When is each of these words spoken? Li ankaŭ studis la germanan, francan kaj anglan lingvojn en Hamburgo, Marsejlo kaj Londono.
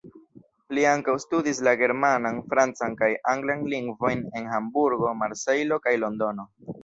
Li 0.75 0.85
ankaŭ 0.91 1.13
studis 1.23 1.59
la 1.67 1.73
germanan, 1.81 2.39
francan 2.53 2.97
kaj 3.03 3.11
anglan 3.33 3.61
lingvojn 3.75 4.25
en 4.41 4.49
Hamburgo, 4.55 5.15
Marsejlo 5.23 5.79
kaj 5.85 5.97
Londono. 6.05 6.49